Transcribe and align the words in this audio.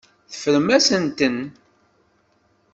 Teffrem-asent-ten. 0.31 1.37